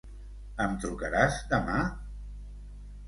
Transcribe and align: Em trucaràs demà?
Em 0.65 0.71
trucaràs 0.85 1.37
demà? 1.53 1.77